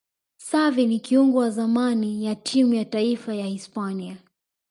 [0.49, 4.17] xavi ni kiungo wa zamani ya timu ya taifa ya hispania